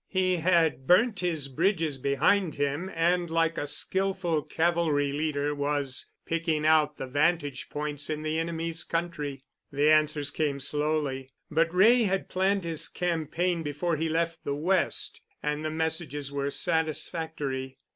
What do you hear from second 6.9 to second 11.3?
the vantage points in the enemy's country. The answers came slowly,